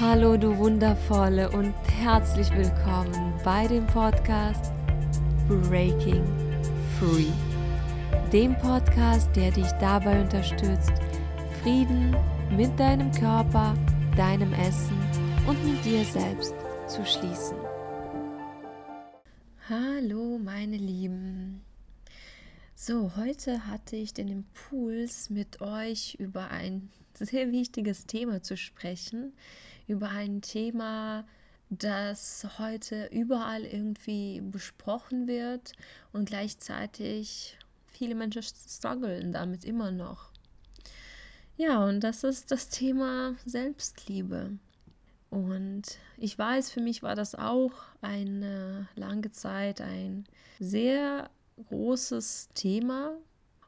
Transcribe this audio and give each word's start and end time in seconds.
Hallo 0.00 0.36
du 0.36 0.58
wundervolle 0.58 1.48
und 1.52 1.72
herzlich 2.02 2.50
willkommen 2.50 3.32
bei 3.44 3.68
dem 3.68 3.86
Podcast 3.86 4.72
Breaking 5.46 6.24
Free. 6.98 7.30
Dem 8.32 8.58
Podcast, 8.58 9.28
der 9.36 9.52
dich 9.52 9.70
dabei 9.78 10.20
unterstützt, 10.20 10.90
Frieden 11.62 12.16
mit 12.50 12.76
deinem 12.76 13.12
Körper, 13.12 13.76
deinem 14.16 14.52
Essen 14.54 14.98
und 15.46 15.64
mit 15.64 15.84
dir 15.84 16.04
selbst 16.04 16.56
zu 16.88 17.06
schließen. 17.06 17.56
Hallo 19.68 20.40
meine 20.42 20.76
Lieben. 20.76 21.62
So, 22.74 23.12
heute 23.14 23.68
hatte 23.68 23.94
ich 23.94 24.12
den 24.12 24.26
Impuls, 24.26 25.30
mit 25.30 25.60
euch 25.60 26.16
über 26.18 26.50
ein 26.50 26.90
sehr 27.14 27.52
wichtiges 27.52 28.06
Thema 28.06 28.42
zu 28.42 28.56
sprechen, 28.56 29.32
über 29.86 30.08
ein 30.08 30.40
Thema, 30.42 31.24
das 31.70 32.46
heute 32.58 33.06
überall 33.06 33.64
irgendwie 33.64 34.40
besprochen 34.40 35.26
wird 35.26 35.72
und 36.12 36.26
gleichzeitig 36.26 37.58
viele 37.86 38.14
Menschen 38.14 38.42
strugglen 38.42 39.32
damit 39.32 39.64
immer 39.64 39.90
noch. 39.90 40.30
Ja, 41.56 41.84
und 41.84 42.00
das 42.00 42.24
ist 42.24 42.50
das 42.50 42.68
Thema 42.68 43.36
Selbstliebe. 43.44 44.58
Und 45.30 45.82
ich 46.16 46.38
weiß, 46.38 46.70
für 46.70 46.80
mich 46.80 47.02
war 47.02 47.14
das 47.14 47.34
auch 47.34 47.72
eine 48.00 48.88
lange 48.94 49.30
Zeit 49.30 49.80
ein 49.80 50.24
sehr 50.58 51.30
großes 51.68 52.50
Thema. 52.54 53.16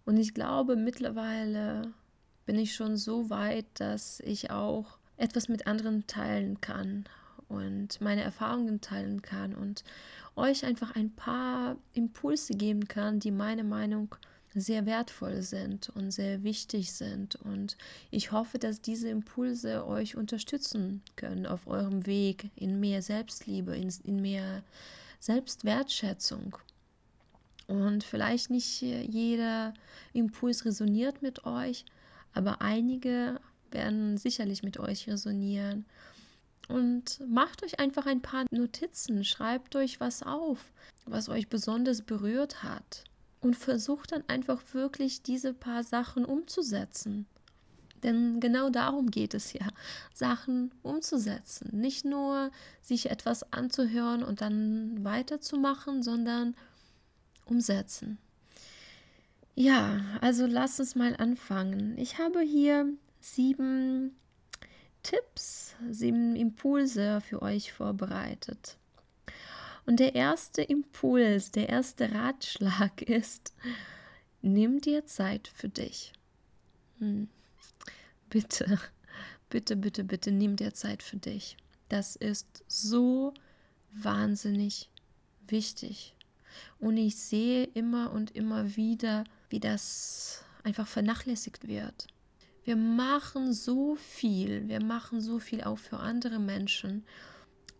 Und 0.04 0.16
ich 0.16 0.34
glaube, 0.34 0.76
mittlerweile 0.76 1.92
bin 2.44 2.56
ich 2.58 2.74
schon 2.74 2.96
so 2.96 3.30
weit, 3.30 3.66
dass 3.74 4.20
ich 4.20 4.50
auch 4.50 4.98
etwas 5.16 5.48
mit 5.48 5.66
anderen 5.66 6.06
teilen 6.06 6.60
kann 6.60 7.04
und 7.48 8.00
meine 8.00 8.22
Erfahrungen 8.22 8.80
teilen 8.80 9.22
kann 9.22 9.54
und 9.54 9.84
euch 10.34 10.64
einfach 10.64 10.94
ein 10.94 11.14
paar 11.14 11.76
Impulse 11.92 12.54
geben 12.54 12.88
kann, 12.88 13.20
die 13.20 13.30
meine 13.30 13.64
Meinung 13.64 14.14
sehr 14.54 14.86
wertvoll 14.86 15.42
sind 15.42 15.90
und 15.90 16.10
sehr 16.10 16.42
wichtig 16.42 16.92
sind. 16.92 17.36
Und 17.36 17.76
ich 18.10 18.32
hoffe, 18.32 18.58
dass 18.58 18.80
diese 18.80 19.08
Impulse 19.08 19.86
euch 19.86 20.16
unterstützen 20.16 21.02
können 21.14 21.46
auf 21.46 21.66
eurem 21.66 22.06
Weg 22.06 22.50
in 22.56 22.80
mehr 22.80 23.02
Selbstliebe, 23.02 23.76
in, 23.76 23.92
in 24.04 24.20
mehr 24.20 24.62
Selbstwertschätzung. 25.20 26.56
Und 27.66 28.04
vielleicht 28.04 28.50
nicht 28.50 28.80
jeder 28.80 29.74
Impuls 30.12 30.64
resoniert 30.64 31.20
mit 31.20 31.44
euch, 31.44 31.84
aber 32.32 32.62
einige 32.62 33.40
werden 33.70 34.16
sicherlich 34.18 34.62
mit 34.62 34.78
euch 34.78 35.08
resonieren. 35.08 35.86
Und 36.68 37.20
macht 37.28 37.62
euch 37.62 37.78
einfach 37.78 38.06
ein 38.06 38.22
paar 38.22 38.44
Notizen, 38.50 39.24
schreibt 39.24 39.76
euch 39.76 40.00
was 40.00 40.22
auf, 40.22 40.72
was 41.04 41.28
euch 41.28 41.48
besonders 41.48 42.02
berührt 42.02 42.62
hat. 42.62 43.04
Und 43.40 43.54
versucht 43.54 44.12
dann 44.12 44.24
einfach 44.28 44.60
wirklich 44.72 45.22
diese 45.22 45.54
paar 45.54 45.84
Sachen 45.84 46.24
umzusetzen. 46.24 47.26
Denn 48.02 48.40
genau 48.40 48.70
darum 48.70 49.10
geht 49.10 49.34
es 49.34 49.52
ja, 49.52 49.68
Sachen 50.12 50.72
umzusetzen. 50.82 51.70
Nicht 51.72 52.04
nur 52.04 52.50
sich 52.82 53.10
etwas 53.10 53.52
anzuhören 53.52 54.22
und 54.22 54.40
dann 54.40 55.04
weiterzumachen, 55.04 56.02
sondern 56.02 56.54
umsetzen. 57.46 58.18
Ja, 59.54 60.00
also 60.20 60.46
lasst 60.46 60.80
uns 60.80 60.94
mal 60.94 61.16
anfangen. 61.16 61.96
Ich 61.96 62.18
habe 62.18 62.40
hier 62.40 62.92
sieben 63.34 64.16
Tipps, 65.02 65.74
sieben 65.90 66.36
Impulse 66.36 67.20
für 67.20 67.42
euch 67.42 67.72
vorbereitet. 67.72 68.76
Und 69.84 70.00
der 70.00 70.14
erste 70.14 70.62
Impuls, 70.62 71.52
der 71.52 71.68
erste 71.68 72.12
Ratschlag 72.12 73.02
ist, 73.08 73.54
nimm 74.42 74.80
dir 74.80 75.06
Zeit 75.06 75.48
für 75.48 75.68
dich. 75.68 76.12
Hm. 76.98 77.28
Bitte, 78.30 78.80
bitte, 79.48 79.76
bitte, 79.76 80.02
bitte, 80.02 80.32
nimm 80.32 80.56
dir 80.56 80.74
Zeit 80.74 81.02
für 81.02 81.16
dich. 81.16 81.56
Das 81.88 82.16
ist 82.16 82.64
so 82.66 83.32
wahnsinnig 83.92 84.90
wichtig. 85.46 86.14
Und 86.80 86.96
ich 86.96 87.16
sehe 87.16 87.64
immer 87.74 88.12
und 88.12 88.34
immer 88.34 88.76
wieder, 88.76 89.24
wie 89.50 89.60
das 89.60 90.42
einfach 90.64 90.88
vernachlässigt 90.88 91.68
wird. 91.68 92.08
Wir 92.66 92.74
machen 92.74 93.52
so 93.52 93.94
viel, 93.94 94.66
wir 94.66 94.82
machen 94.82 95.20
so 95.20 95.38
viel 95.38 95.62
auch 95.62 95.78
für 95.78 95.98
andere 95.98 96.40
Menschen. 96.40 97.04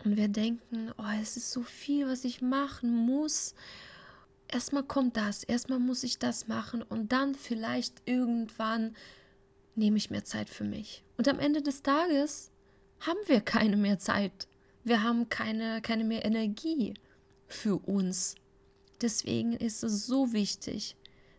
Und 0.04 0.16
wir 0.16 0.28
denken, 0.28 0.92
oh, 0.97 1.20
es 1.20 1.36
ist 1.36 1.50
so 1.50 1.62
viel, 1.64 2.06
was 2.06 2.24
ich 2.24 2.41
machen 2.41 2.94
muss. 2.94 3.56
Erstmal 4.46 4.84
kommt 4.84 5.16
das, 5.16 5.42
erstmal 5.42 5.80
muss 5.80 6.04
ich 6.04 6.20
das 6.20 6.46
machen 6.46 6.82
und 6.82 7.10
dann 7.10 7.34
vielleicht 7.34 8.00
irgendwann 8.04 8.94
nehme 9.75 9.96
ich 9.96 10.10
mehr 10.10 10.22
Zeit 10.22 10.48
für 10.48 10.62
mich. 10.62 11.02
Und 11.16 11.26
am 11.26 11.41
Ende 11.41 11.62
des 11.62 11.82
Tages 11.82 12.52
haben 13.00 13.19
wir 13.26 13.41
keine 13.41 13.76
mehr 13.76 13.98
Zeit. 13.98 14.46
Wir 14.84 15.02
haben 15.02 15.28
keine, 15.28 15.82
keine 15.82 16.04
mehr 16.04 16.25
Energie 16.25 16.94
für 17.48 17.75
uns. 17.75 18.36
Deswegen 19.00 19.52
ist 19.52 19.82
es 19.82 20.06
so 20.06 20.32
wichtig, 20.32 20.94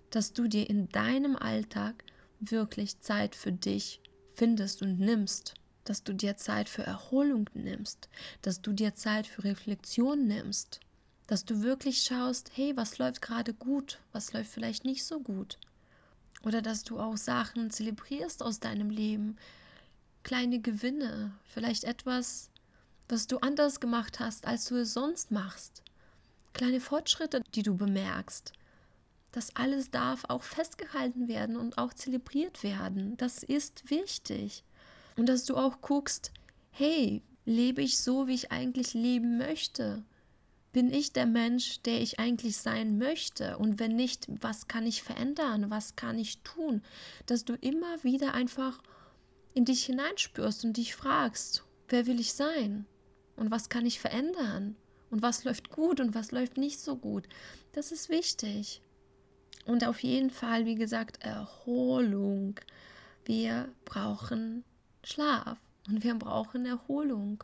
dass 0.10 0.34
du 0.34 0.50
dir 0.50 0.70
in 0.70 0.90
deinem 0.90 1.38
Alltag 1.38 2.04
wirklich 2.40 3.00
Zeit 3.02 3.36
für 3.36 3.52
dich 3.52 4.02
findest 4.36 4.82
und 4.82 5.00
nimmst, 5.00 5.54
dass 5.84 6.04
du 6.04 6.14
dir 6.14 6.38
Zeit 6.38 6.70
für 6.70 6.84
Erholung 6.84 7.50
nimmst, 7.54 8.10
dass 8.42 8.62
du 8.62 8.74
dir 8.74 8.94
Zeit 8.94 9.26
für 9.26 9.44
Reflexion 9.44 10.28
nimmst, 10.28 10.80
dass 11.28 11.46
du 11.46 11.62
wirklich 11.62 12.04
schaust, 12.04 12.52
hey, 12.56 12.76
was 12.76 12.98
läuft 12.98 13.22
gerade 13.22 13.54
gut, 13.54 14.00
was 14.12 14.34
läuft 14.34 14.52
vielleicht 14.52 14.86
nicht 14.86 15.06
so 15.06 15.20
gut. 15.20 15.58
Oder 16.44 16.62
dass 16.62 16.84
du 16.84 17.00
auch 17.00 17.18
Sachen 17.18 17.72
zelebrierst 17.72 18.44
aus 18.44 18.60
deinem 18.60 18.90
Leben, 18.90 19.38
kleine 20.24 20.60
Gewinne, 20.60 21.34
vielleicht 21.46 21.84
etwas, 21.84 22.50
was 23.10 23.28
du 23.28 23.38
anders 23.40 23.80
gemacht 23.80 24.20
hast, 24.20 24.46
als 24.46 24.66
du 24.66 24.76
es 24.76 24.94
sonst 24.94 25.32
machst, 25.32 25.84
kleine 26.54 26.80
Fortschritte, 26.80 27.42
die 27.56 27.64
du 27.64 27.76
bemerkst. 27.76 28.54
Das 29.32 29.56
alles 29.56 29.92
darf 29.92 30.24
auch 30.28 30.44
festgehalten 30.44 31.28
werden 31.28 31.58
und 31.58 31.78
auch 31.78 31.94
zelebriert 31.94 32.64
werden. 32.64 33.18
Das 33.18 33.44
ist 33.44 33.90
wichtig. 33.90 34.64
Und 35.16 35.28
dass 35.28 35.46
du 35.46 35.56
auch 35.58 35.82
guckst, 35.82 36.32
hey, 36.72 37.22
lebe 37.46 37.82
ich 37.82 37.98
so, 37.98 38.28
wie 38.28 38.36
ich 38.36 38.52
eigentlich 38.52 38.94
leben 38.94 39.38
möchte? 39.38 40.04
Bin 40.74 40.92
ich 40.92 41.14
der 41.14 41.26
Mensch, 41.26 41.82
der 41.82 42.02
ich 42.02 42.20
eigentlich 42.20 42.58
sein 42.58 42.98
möchte? 42.98 43.58
Und 43.58 43.80
wenn 43.80 43.96
nicht, 43.96 44.28
was 44.30 44.68
kann 44.68 44.86
ich 44.86 45.02
verändern? 45.02 45.70
Was 45.70 45.96
kann 45.96 46.20
ich 46.20 46.40
tun? 46.44 46.84
Dass 47.26 47.46
du 47.46 47.54
immer 47.56 48.04
wieder 48.04 48.34
einfach 48.34 48.82
in 49.54 49.66
dich 49.66 49.86
hineinspürst 49.86 50.66
und 50.66 50.78
dich 50.78 50.94
fragst, 50.94 51.64
wer 51.90 52.06
will 52.06 52.20
ich 52.20 52.34
sein? 52.34 52.86
Und 53.36 53.50
was 53.50 53.70
kann 53.70 53.86
ich 53.86 54.00
verändern? 54.00 54.76
Und 55.10 55.22
was 55.22 55.46
läuft 55.46 55.70
gut 55.70 56.00
und 56.00 56.14
was 56.14 56.32
läuft 56.32 56.58
nicht 56.58 56.80
so 56.80 56.96
gut? 56.96 57.28
Das 57.72 57.92
ist 57.92 58.10
wichtig. 58.10 58.82
Und 59.68 59.86
auf 59.86 60.02
jeden 60.02 60.30
Fall, 60.30 60.66
wie 60.66 60.76
gesagt, 60.76 61.24
Erholung. 61.24 62.60
Wir 63.26 63.68
brauchen 63.84 64.64
Schlaf 65.04 65.58
und 65.88 66.04
wir 66.04 66.16
brauchen 66.16 66.66
Erholung. 66.66 67.44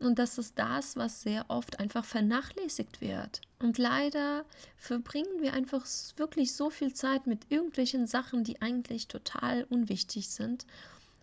Und 0.00 0.18
das 0.18 0.38
ist 0.38 0.58
das, 0.58 0.96
was 0.96 1.22
sehr 1.22 1.44
oft 1.48 1.78
einfach 1.78 2.04
vernachlässigt 2.04 3.00
wird. 3.00 3.42
Und 3.60 3.78
leider 3.78 4.44
verbringen 4.76 5.40
wir 5.40 5.52
einfach 5.52 5.86
wirklich 6.16 6.54
so 6.54 6.70
viel 6.70 6.92
Zeit 6.94 7.26
mit 7.26 7.50
irgendwelchen 7.50 8.06
Sachen, 8.06 8.42
die 8.42 8.60
eigentlich 8.60 9.06
total 9.06 9.64
unwichtig 9.64 10.28
sind. 10.30 10.66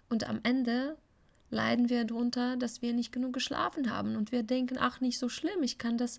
Und 0.10 0.30
am 0.30 0.40
Ende 0.44 0.96
leiden 1.50 1.90
wir 1.90 2.06
darunter, 2.06 2.56
dass 2.56 2.82
wir 2.82 2.94
nicht 2.94 3.12
genug 3.12 3.34
geschlafen 3.34 3.92
haben. 3.92 4.16
Und 4.16 4.32
wir 4.32 4.44
denken, 4.44 4.78
ach, 4.80 5.02
nicht 5.02 5.18
so 5.18 5.28
schlimm, 5.28 5.64
ich 5.64 5.78
kann 5.78 5.98
das 5.98 6.18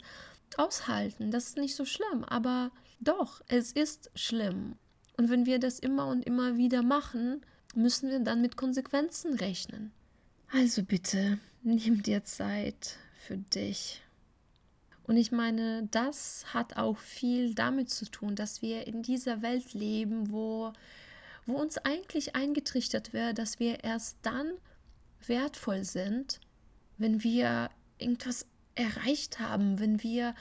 aushalten, 0.56 1.31
das 1.31 1.49
ist 1.49 1.59
nicht 1.59 1.75
so 1.75 1.85
schlimm. 1.85 2.25
Aber 2.25 2.71
doch, 3.00 3.43
es 3.49 3.73
ist 3.73 4.11
schlimm. 4.15 4.77
Und 5.17 5.31
wenn 5.31 5.47
wir 5.47 5.59
das 5.59 5.79
immer 5.79 6.06
und 6.06 6.25
immer 6.25 6.56
wieder 6.56 6.83
machen, 6.83 7.43
müssen 7.75 8.11
wir 8.11 8.21
dann 8.21 8.41
mit 8.41 8.56
Konsequenzen 8.56 9.35
rechnen. 9.35 9.93
Also 10.50 10.83
bitte, 10.83 11.39
nimm 11.62 12.03
dir 12.03 12.25
Zeit 12.25 12.97
für 13.19 13.37
dich. 13.37 14.00
Und 15.09 15.17
ich 15.17 15.33
meine, 15.33 15.89
das 15.91 16.45
hat 16.53 16.77
auch 16.77 16.99
viel 16.99 17.55
damit 17.55 17.91
zu 17.91 18.05
tun, 18.11 18.37
dass 18.37 18.62
wir 18.62 18.87
in 18.87 19.03
dieser 19.03 19.43
Welt 19.43 19.73
leben, 19.73 20.31
wo, 20.31 20.73
wo 21.47 21.55
uns 21.55 21.79
eigentlich 21.79 22.37
eingetrichtert 22.37 23.12
wird, 23.12 23.39
dass 23.39 23.59
wir 23.59 23.85
erst 23.85 24.19
dann 24.23 24.53
wertvoll 25.27 25.85
sind, 25.85 26.41
wenn 26.99 27.23
wir 27.23 27.71
irgendwas 27.99 28.47
erreicht 28.79 29.41
haben, 29.41 29.79
wenn 29.79 30.03
wir 30.03 30.35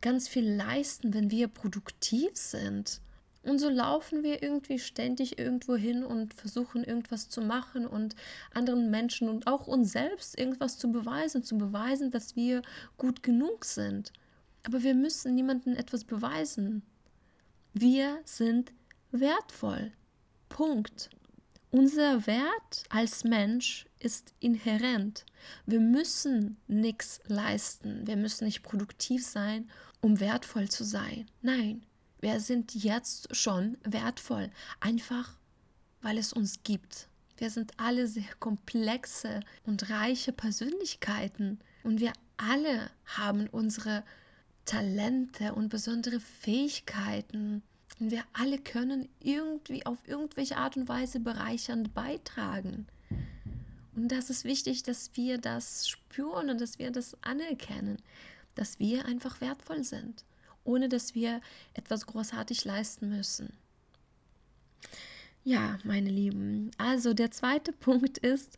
ganz 0.00 0.28
viel 0.28 0.48
leisten, 0.48 1.14
wenn 1.14 1.30
wir 1.30 1.48
produktiv 1.48 2.36
sind. 2.36 3.00
Und 3.42 3.58
so 3.58 3.68
laufen 3.68 4.22
wir 4.22 4.42
irgendwie 4.42 4.78
ständig 4.78 5.38
irgendwo 5.38 5.76
hin 5.76 6.04
und 6.04 6.34
versuchen 6.34 6.84
irgendwas 6.84 7.28
zu 7.28 7.40
machen 7.40 7.86
und 7.86 8.14
anderen 8.52 8.90
Menschen 8.90 9.28
und 9.28 9.46
auch 9.46 9.66
uns 9.66 9.92
selbst 9.92 10.38
irgendwas 10.38 10.76
zu 10.76 10.92
beweisen, 10.92 11.42
zu 11.42 11.56
beweisen, 11.56 12.10
dass 12.10 12.36
wir 12.36 12.62
gut 12.98 13.22
genug 13.22 13.64
sind. 13.64 14.12
Aber 14.64 14.82
wir 14.82 14.94
müssen 14.94 15.34
niemandem 15.34 15.76
etwas 15.76 16.04
beweisen. 16.04 16.82
Wir 17.72 18.18
sind 18.24 18.72
wertvoll. 19.12 19.92
Punkt. 20.48 21.10
Unser 21.70 22.26
Wert 22.26 22.84
als 22.90 23.24
Mensch 23.24 23.86
ist 23.98 24.34
inhärent. 24.40 25.24
Wir 25.66 25.80
müssen 25.80 26.56
nichts 26.66 27.20
leisten. 27.26 28.06
Wir 28.06 28.16
müssen 28.16 28.44
nicht 28.44 28.62
produktiv 28.62 29.24
sein, 29.24 29.70
um 30.00 30.20
wertvoll 30.20 30.68
zu 30.68 30.84
sein. 30.84 31.26
Nein, 31.42 31.82
wir 32.20 32.40
sind 32.40 32.74
jetzt 32.74 33.34
schon 33.34 33.78
wertvoll, 33.84 34.50
einfach 34.80 35.36
weil 36.00 36.18
es 36.18 36.32
uns 36.32 36.62
gibt. 36.62 37.08
Wir 37.36 37.50
sind 37.50 37.72
alle 37.76 38.08
sehr 38.08 38.34
komplexe 38.40 39.40
und 39.64 39.90
reiche 39.90 40.32
Persönlichkeiten 40.32 41.60
und 41.84 42.00
wir 42.00 42.12
alle 42.36 42.90
haben 43.04 43.48
unsere 43.48 44.04
Talente 44.64 45.54
und 45.54 45.68
besondere 45.68 46.20
Fähigkeiten 46.20 47.62
und 48.00 48.10
wir 48.10 48.24
alle 48.32 48.58
können 48.58 49.08
irgendwie 49.20 49.86
auf 49.86 49.98
irgendwelche 50.06 50.56
Art 50.56 50.76
und 50.76 50.88
Weise 50.88 51.20
bereichernd 51.20 51.94
beitragen. 51.94 52.86
Und 53.98 54.12
das 54.12 54.30
ist 54.30 54.44
wichtig, 54.44 54.84
dass 54.84 55.10
wir 55.14 55.38
das 55.38 55.88
spüren 55.88 56.50
und 56.50 56.60
dass 56.60 56.78
wir 56.78 56.92
das 56.92 57.16
anerkennen, 57.20 58.00
dass 58.54 58.78
wir 58.78 59.06
einfach 59.06 59.40
wertvoll 59.40 59.82
sind, 59.82 60.24
ohne 60.62 60.88
dass 60.88 61.16
wir 61.16 61.40
etwas 61.74 62.06
großartig 62.06 62.64
leisten 62.64 63.08
müssen. 63.08 63.52
Ja, 65.42 65.80
meine 65.82 66.10
Lieben, 66.10 66.70
also 66.78 67.12
der 67.12 67.32
zweite 67.32 67.72
Punkt 67.80 68.18
ist, 68.18 68.56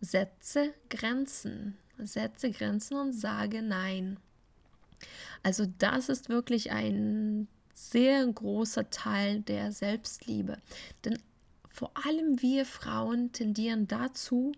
setze 0.00 0.74
Grenzen. 0.90 1.78
Setze 1.98 2.50
Grenzen 2.50 2.96
und 2.96 3.12
sage 3.12 3.62
Nein. 3.62 4.16
Also 5.44 5.66
das 5.78 6.08
ist 6.08 6.28
wirklich 6.28 6.72
ein 6.72 7.46
sehr 7.72 8.26
großer 8.26 8.90
Teil 8.90 9.42
der 9.42 9.70
Selbstliebe. 9.70 10.58
Denn 11.04 11.22
vor 11.76 11.90
allem 12.06 12.40
wir 12.40 12.64
Frauen 12.64 13.32
tendieren 13.32 13.86
dazu, 13.86 14.52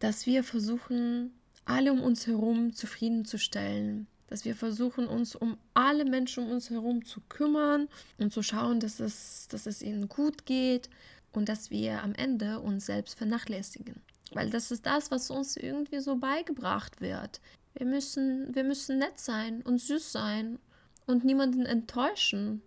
dass 0.00 0.26
wir 0.26 0.42
versuchen, 0.42 1.32
alle 1.64 1.92
um 1.92 2.02
uns 2.02 2.26
herum 2.26 2.72
zufriedenzustellen. 2.72 4.08
Dass 4.26 4.44
wir 4.44 4.56
versuchen, 4.56 5.06
uns 5.06 5.36
um 5.36 5.56
alle 5.74 6.04
Menschen 6.04 6.42
um 6.42 6.50
uns 6.50 6.70
herum 6.70 7.04
zu 7.04 7.20
kümmern 7.28 7.86
und 8.18 8.32
zu 8.32 8.42
schauen, 8.42 8.80
dass 8.80 8.98
es, 8.98 9.46
dass 9.48 9.66
es 9.66 9.82
ihnen 9.82 10.08
gut 10.08 10.46
geht 10.46 10.90
und 11.32 11.48
dass 11.48 11.70
wir 11.70 12.02
am 12.02 12.12
Ende 12.12 12.58
uns 12.58 12.86
selbst 12.86 13.16
vernachlässigen. 13.16 14.02
Weil 14.32 14.50
das 14.50 14.72
ist 14.72 14.84
das, 14.84 15.12
was 15.12 15.30
uns 15.30 15.56
irgendwie 15.56 16.00
so 16.00 16.16
beigebracht 16.16 17.00
wird. 17.00 17.40
Wir 17.74 17.86
müssen, 17.86 18.52
wir 18.52 18.64
müssen 18.64 18.98
nett 18.98 19.20
sein 19.20 19.62
und 19.62 19.78
süß 19.78 20.10
sein 20.10 20.58
und 21.06 21.24
niemanden 21.24 21.66
enttäuschen. 21.66 22.62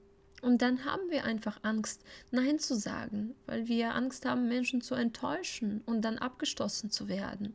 Und 0.48 0.62
dann 0.62 0.86
haben 0.86 1.10
wir 1.10 1.26
einfach 1.26 1.60
Angst, 1.64 2.06
Nein 2.32 2.58
zu 2.58 2.78
sagen, 2.78 3.36
weil 3.48 3.68
wir 3.68 3.94
Angst 3.94 4.26
haben, 4.26 4.48
Menschen 4.48 4.80
zu 4.80 4.96
enttäuschen 4.96 5.82
und 5.86 6.04
dann 6.04 6.18
abgestoßen 6.18 6.90
zu 6.90 7.10
werden. 7.10 7.54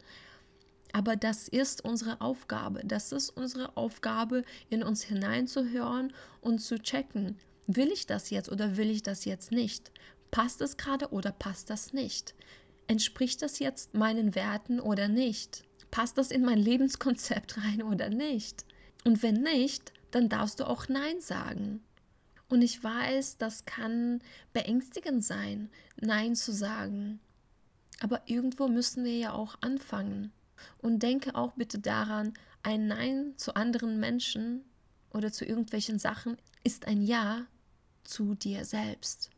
Aber 0.92 1.16
das 1.16 1.48
ist 1.48 1.82
unsere 1.86 2.20
Aufgabe. 2.20 2.82
Das 2.84 3.10
ist 3.12 3.30
unsere 3.30 3.78
Aufgabe, 3.78 4.44
in 4.68 4.82
uns 4.82 5.04
hineinzuhören 5.04 6.12
und 6.42 6.58
zu 6.58 6.78
checken. 6.78 7.38
Will 7.66 7.90
ich 7.90 8.06
das 8.06 8.28
jetzt 8.28 8.52
oder 8.52 8.76
will 8.76 8.90
ich 8.90 9.02
das 9.02 9.24
jetzt 9.24 9.52
nicht? 9.52 9.90
Passt 10.30 10.60
es 10.60 10.76
gerade 10.76 11.12
oder 11.12 11.32
passt 11.32 11.70
das 11.70 11.94
nicht? 11.94 12.34
Entspricht 12.88 13.40
das 13.40 13.58
jetzt 13.58 13.94
meinen 13.94 14.34
Werten 14.34 14.80
oder 14.80 15.08
nicht? 15.08 15.64
Passt 15.90 16.18
das 16.18 16.30
in 16.30 16.44
mein 16.44 16.58
Lebenskonzept 16.58 17.56
rein 17.64 17.82
oder 17.82 18.10
nicht? 18.10 18.66
Und 19.02 19.22
wenn 19.22 19.40
nicht, 19.42 19.94
dann 20.10 20.28
darfst 20.28 20.60
du 20.60 20.68
auch 20.68 20.88
Nein 20.88 21.22
sagen. 21.22 21.80
Und 22.52 22.60
ich 22.60 22.84
weiß, 22.84 23.38
das 23.38 23.64
kann 23.64 24.20
beängstigend 24.52 25.24
sein, 25.24 25.70
Nein 25.98 26.36
zu 26.36 26.52
sagen. 26.52 27.18
Aber 28.00 28.20
irgendwo 28.26 28.68
müssen 28.68 29.04
wir 29.04 29.16
ja 29.16 29.32
auch 29.32 29.56
anfangen. 29.62 30.32
Und 30.76 31.02
denke 31.02 31.34
auch 31.34 31.52
bitte 31.52 31.78
daran, 31.78 32.34
ein 32.62 32.88
Nein 32.88 33.32
zu 33.38 33.56
anderen 33.56 34.00
Menschen 34.00 34.66
oder 35.14 35.32
zu 35.32 35.46
irgendwelchen 35.46 35.98
Sachen 35.98 36.36
ist 36.62 36.86
ein 36.86 37.00
Ja 37.00 37.46
zu 38.04 38.34
dir 38.34 38.66
selbst. 38.66 39.30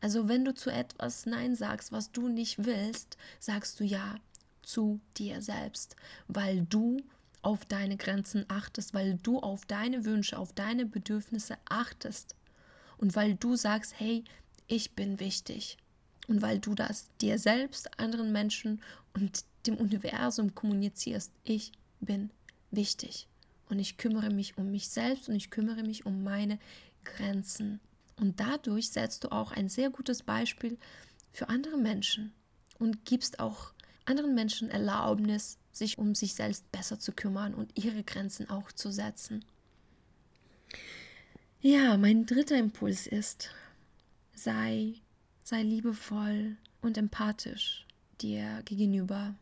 Also 0.00 0.26
wenn 0.26 0.46
du 0.46 0.54
zu 0.54 0.70
etwas 0.70 1.26
Nein 1.26 1.54
sagst, 1.54 1.92
was 1.92 2.12
du 2.12 2.28
nicht 2.28 2.64
willst, 2.64 3.18
sagst 3.40 3.78
du 3.78 3.84
Ja 3.84 4.14
zu 4.62 5.00
dir 5.18 5.42
selbst, 5.42 5.96
weil 6.28 6.62
du 6.62 6.96
auf 7.42 7.66
deine 7.66 7.98
Grenzen 7.98 8.46
achtest, 8.48 8.94
weil 8.94 9.18
du 9.18 9.38
auf 9.38 9.66
deine 9.66 10.06
Wünsche, 10.06 10.38
auf 10.38 10.54
deine 10.54 10.86
Bedürfnisse 10.86 11.58
achtest 11.68 12.37
und 12.98 13.16
weil 13.16 13.34
du 13.34 13.56
sagst, 13.56 13.94
hey, 13.98 14.24
ich 14.66 14.92
bin 14.92 15.20
wichtig. 15.20 15.78
Und 16.26 16.42
weil 16.42 16.58
du 16.58 16.74
das 16.74 17.08
dir 17.20 17.38
selbst, 17.38 17.98
anderen 17.98 18.32
Menschen 18.32 18.82
und 19.14 19.44
dem 19.66 19.76
Universum 19.76 20.54
kommunizierst, 20.54 21.32
ich 21.44 21.72
bin 22.00 22.30
wichtig. 22.70 23.28
Und 23.70 23.78
ich 23.78 23.96
kümmere 23.96 24.30
mich 24.30 24.58
um 24.58 24.70
mich 24.70 24.88
selbst 24.88 25.28
und 25.28 25.34
ich 25.34 25.50
kümmere 25.50 25.82
mich 25.82 26.06
um 26.06 26.22
meine 26.22 26.58
Grenzen. 27.04 27.80
Und 28.16 28.40
dadurch 28.40 28.90
setzt 28.90 29.24
du 29.24 29.32
auch 29.32 29.52
ein 29.52 29.68
sehr 29.68 29.90
gutes 29.90 30.22
Beispiel 30.22 30.76
für 31.32 31.48
andere 31.48 31.78
Menschen 31.78 32.32
und 32.78 33.04
gibst 33.04 33.40
auch 33.40 33.72
anderen 34.04 34.34
Menschen 34.34 34.70
Erlaubnis, 34.70 35.58
sich 35.70 35.98
um 35.98 36.14
sich 36.14 36.34
selbst 36.34 36.70
besser 36.72 36.98
zu 36.98 37.12
kümmern 37.12 37.54
und 37.54 37.70
ihre 37.82 38.02
Grenzen 38.02 38.50
auch 38.50 38.72
zu 38.72 38.90
setzen. 38.90 39.44
Ja, 41.60 41.96
mein 41.96 42.24
dritter 42.24 42.56
Impuls 42.56 43.08
ist, 43.08 43.50
sei, 44.32 44.94
sei 45.42 45.64
liebevoll 45.64 46.56
und 46.82 46.96
empathisch 46.96 47.84
dir 48.20 48.62
gegenüber. 48.64 49.34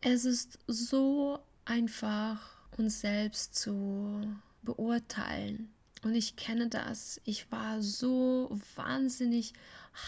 Es 0.00 0.24
ist 0.24 0.58
so 0.66 1.38
einfach, 1.64 2.56
uns 2.76 3.00
selbst 3.00 3.54
zu 3.54 4.26
beurteilen. 4.62 5.70
Und 6.02 6.16
ich 6.16 6.34
kenne 6.34 6.68
das. 6.68 7.20
Ich 7.24 7.52
war 7.52 7.80
so 7.80 8.58
wahnsinnig 8.74 9.52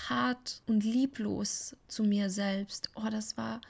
hart 0.09 0.63
und 0.67 0.83
lieblos 0.83 1.77
zu 1.87 2.03
mir 2.03 2.29
selbst. 2.29 2.91
Oh, 2.97 3.09
das 3.09 3.37
war, 3.37 3.61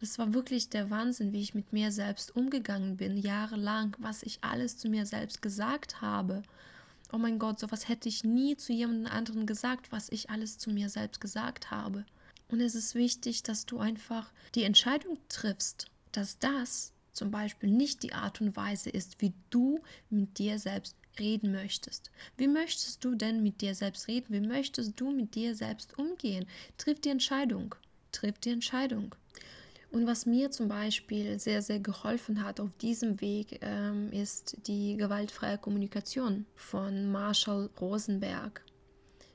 das 0.00 0.18
war 0.18 0.34
wirklich 0.34 0.68
der 0.68 0.90
Wahnsinn, 0.90 1.32
wie 1.32 1.42
ich 1.42 1.54
mit 1.54 1.72
mir 1.72 1.92
selbst 1.92 2.34
umgegangen 2.34 2.96
bin, 2.96 3.16
jahrelang, 3.16 3.96
was 4.00 4.24
ich 4.24 4.42
alles 4.42 4.78
zu 4.78 4.88
mir 4.88 5.06
selbst 5.06 5.42
gesagt 5.42 6.00
habe 6.00 6.42
oh 7.12 7.18
mein 7.18 7.38
Gott, 7.38 7.58
sowas 7.58 7.88
hätte 7.88 8.08
ich 8.08 8.24
nie 8.24 8.56
zu 8.56 8.72
jemandem 8.72 9.12
anderen 9.12 9.46
gesagt, 9.46 9.92
was 9.92 10.08
ich 10.10 10.30
alles 10.30 10.58
zu 10.58 10.70
mir 10.70 10.88
selbst 10.88 11.20
gesagt 11.20 11.70
habe. 11.70 12.04
Und 12.48 12.60
es 12.60 12.74
ist 12.74 12.94
wichtig, 12.94 13.42
dass 13.42 13.66
du 13.66 13.78
einfach 13.78 14.32
die 14.54 14.64
Entscheidung 14.64 15.18
triffst, 15.28 15.90
dass 16.12 16.38
das 16.38 16.92
zum 17.12 17.30
Beispiel 17.30 17.70
nicht 17.70 18.02
die 18.02 18.12
Art 18.12 18.40
und 18.40 18.56
Weise 18.56 18.90
ist, 18.90 19.20
wie 19.20 19.32
du 19.50 19.80
mit 20.08 20.38
dir 20.38 20.58
selbst 20.58 20.96
reden 21.18 21.52
möchtest. 21.52 22.10
Wie 22.36 22.48
möchtest 22.48 23.04
du 23.04 23.14
denn 23.14 23.42
mit 23.42 23.60
dir 23.60 23.74
selbst 23.74 24.08
reden? 24.08 24.32
Wie 24.32 24.46
möchtest 24.46 24.98
du 25.00 25.10
mit 25.10 25.34
dir 25.34 25.54
selbst 25.54 25.98
umgehen? 25.98 26.46
Triff 26.78 27.00
die 27.00 27.10
Entscheidung. 27.10 27.74
Triff 28.12 28.38
die 28.38 28.50
Entscheidung. 28.50 29.14
Und 29.90 30.06
was 30.06 30.24
mir 30.24 30.50
zum 30.52 30.68
Beispiel 30.68 31.40
sehr, 31.40 31.62
sehr 31.62 31.80
geholfen 31.80 32.44
hat 32.44 32.60
auf 32.60 32.76
diesem 32.76 33.20
Weg, 33.20 33.58
ähm, 33.60 34.12
ist 34.12 34.56
die 34.66 34.96
gewaltfreie 34.96 35.58
Kommunikation 35.58 36.46
von 36.54 37.10
Marshall 37.10 37.70
Rosenberg. 37.80 38.62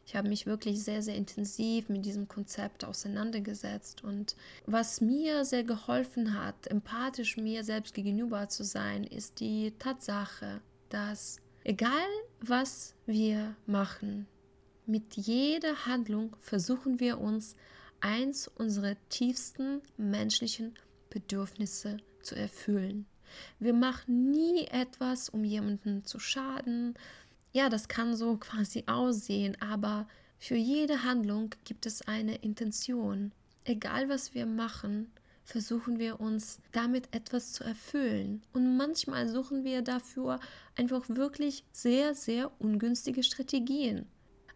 Ich 0.07 0.15
habe 0.15 0.29
mich 0.29 0.45
wirklich 0.45 0.81
sehr, 0.83 1.01
sehr 1.01 1.15
intensiv 1.15 1.89
mit 1.89 2.05
diesem 2.05 2.27
Konzept 2.27 2.85
auseinandergesetzt. 2.85 4.03
Und 4.03 4.35
was 4.65 5.01
mir 5.01 5.43
sehr 5.43 5.63
geholfen 5.63 6.39
hat, 6.39 6.67
empathisch 6.67 7.37
mir 7.37 7.63
selbst 7.63 7.93
gegenüber 7.93 8.47
zu 8.47 8.63
sein, 8.63 9.03
ist 9.03 9.39
die 9.39 9.73
Tatsache, 9.79 10.61
dass 10.89 11.41
egal 11.63 12.07
was 12.39 12.93
wir 13.07 13.55
machen, 13.65 14.27
mit 14.85 15.15
jeder 15.15 15.87
Handlung 15.87 16.35
versuchen 16.39 16.99
wir 16.99 17.19
uns 17.19 17.55
eins 18.01 18.47
unserer 18.47 18.95
tiefsten 19.09 19.81
menschlichen 19.97 20.75
Bedürfnisse 21.09 21.97
zu 22.21 22.35
erfüllen. 22.35 23.05
Wir 23.59 23.73
machen 23.73 24.31
nie 24.31 24.65
etwas, 24.67 25.29
um 25.29 25.43
jemanden 25.43 26.05
zu 26.05 26.19
schaden. 26.19 26.95
Ja, 27.51 27.69
das 27.69 27.87
kann 27.87 28.15
so 28.15 28.37
quasi 28.39 28.83
aussehen, 28.87 29.57
aber 29.61 30.07
für 30.37 30.55
jede 30.55 31.03
Handlung 31.03 31.55
gibt 31.63 31.85
es 31.85 32.01
eine 32.01 32.35
Intention. 32.35 33.31
Egal 33.63 34.09
was 34.09 34.33
wir 34.33 34.45
machen, 34.45 35.11
versuchen 35.43 35.99
wir 35.99 36.19
uns 36.19 36.59
damit 36.71 37.13
etwas 37.15 37.53
zu 37.53 37.63
erfüllen. 37.63 38.41
Und 38.53 38.77
manchmal 38.77 39.29
suchen 39.29 39.63
wir 39.63 39.81
dafür 39.81 40.39
einfach 40.75 41.07
wirklich 41.07 41.63
sehr, 41.71 42.15
sehr 42.15 42.51
ungünstige 42.59 43.23
Strategien. 43.23 44.07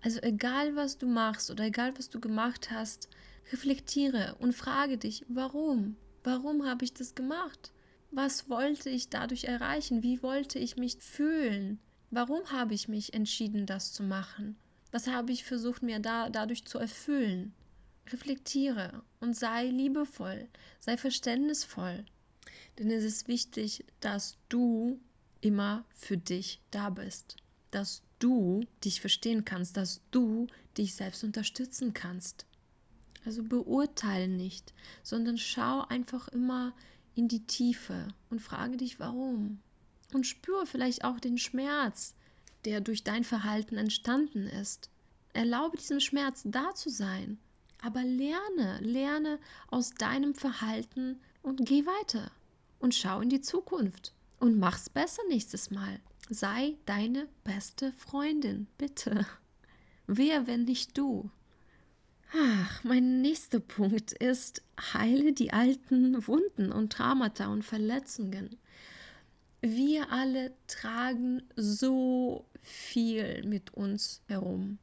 Also 0.02 0.20
egal, 0.22 0.76
was 0.76 0.98
du 0.98 1.08
machst 1.08 1.52
oder 1.52 1.66
egal, 1.66 1.98
was 1.98 2.10
du 2.10 2.20
gemacht 2.20 2.72
hast, 2.72 3.10
reflektiere 3.52 4.36
und 4.40 4.54
frage 4.54 4.98
dich, 4.98 5.26
warum? 5.28 5.96
Warum 6.24 6.66
habe 6.66 6.86
ich 6.86 6.94
das 6.94 7.16
gemacht? 7.16 7.72
Was 8.12 8.50
wollte 8.50 8.90
ich 8.90 9.10
dadurch 9.10 9.46
erreichen? 9.46 10.04
Wie 10.04 10.22
wollte 10.24 10.60
ich 10.60 10.78
mich 10.78 10.98
fühlen? 10.98 11.80
Warum 12.12 12.52
habe 12.52 12.74
ich 12.74 12.88
mich 12.88 13.14
entschieden, 13.14 13.66
das 13.66 13.94
zu 13.94 14.04
machen? 14.04 14.58
Was 14.92 15.08
habe 15.08 15.32
ich 15.32 15.44
versucht, 15.44 15.84
mir 15.84 16.00
da, 16.00 16.30
dadurch 16.30 16.66
zu 16.66 16.80
erfüllen? 16.80 17.54
Reflektiere 18.12 19.04
und 19.20 19.36
sei 19.36 19.68
liebevoll, 19.68 20.48
sei 20.80 20.98
verständnisvoll. 20.98 22.06
Denn 22.80 22.90
es 22.90 23.04
ist 23.04 23.28
wichtig, 23.28 23.86
dass 24.00 24.38
du 24.50 25.00
immer 25.42 25.86
für 25.92 26.18
dich 26.18 26.62
da 26.72 26.90
bist, 26.90 27.36
dass 27.70 28.02
du 28.18 28.66
dich 28.84 29.00
verstehen 29.02 29.46
kannst, 29.46 29.78
dass 29.78 30.02
du 30.10 30.48
dich 30.78 30.96
selbst 30.96 31.24
unterstützen 31.24 31.94
kannst. 31.94 32.48
Also 33.26 33.44
beurteile 33.44 34.28
nicht, 34.28 34.74
sondern 35.04 35.38
schau 35.38 35.82
einfach 35.90 36.28
immer 36.30 36.74
in 37.16 37.28
die 37.28 37.46
Tiefe 37.46 38.08
und 38.30 38.42
frage 38.42 38.78
dich, 38.78 39.00
warum. 39.00 39.60
Und 40.14 40.26
spüre 40.26 40.66
vielleicht 40.66 41.04
auch 41.04 41.20
den 41.20 41.38
Schmerz, 41.38 42.16
der 42.66 42.82
durch 42.82 43.04
dein 43.04 43.24
Verhalten 43.24 43.78
entstanden 43.78 44.48
ist. 44.48 44.90
Erlaube 45.34 45.78
diesem 45.78 46.00
Schmerz 46.00 46.44
da 46.46 46.74
zu 46.74 46.90
sein, 46.90 47.38
aber 47.82 48.04
lerne, 48.04 48.80
lerne 48.82 49.40
aus 49.68 49.92
deinem 49.92 50.34
Verhalten 50.34 51.20
und 51.42 51.66
geh 51.66 51.86
weiter 51.86 52.32
und 52.80 52.96
schau 52.96 53.22
in 53.22 53.30
die 53.30 53.42
Zukunft 53.42 54.14
und 54.40 54.58
mach's 54.58 54.90
besser 54.90 55.22
nächstes 55.30 55.70
Mal. 55.72 56.00
Sei 56.30 56.76
deine 56.86 57.28
beste 57.44 57.94
Freundin, 57.94 58.68
bitte. 58.78 59.26
Wer, 60.08 60.48
wenn 60.48 60.64
nicht 60.64 60.98
du? 60.98 61.30
Ach, 62.32 62.84
mein 62.84 63.22
nächster 63.22 63.60
Punkt 63.60 64.12
ist, 64.12 64.62
heile 64.94 65.34
die 65.34 65.52
alten 65.52 66.28
Wunden 66.28 66.72
und 66.72 66.94
Traumata 66.94 67.48
und 67.48 67.64
Verletzungen. 67.64 68.58
Wir 69.62 70.12
alle 70.12 70.54
tragen 70.68 71.42
so 71.56 72.46
viel 72.62 73.44
mit 73.46 73.74
uns 73.74 74.22
herum. 74.28 74.78